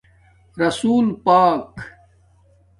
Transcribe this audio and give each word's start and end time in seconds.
رسول 0.57 1.15
پاک 1.23 1.75